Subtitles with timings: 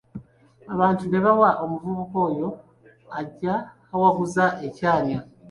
[0.73, 2.49] Abantu ne bawa omuvubuka oyo
[3.19, 3.55] ajja
[3.93, 5.19] awaguza, ekyanya.